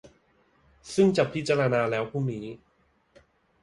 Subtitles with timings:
[0.93, 2.45] ซึ่งจะพิจารณาแล้วพรุ่งนี้